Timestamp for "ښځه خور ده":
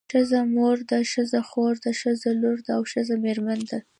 1.11-1.91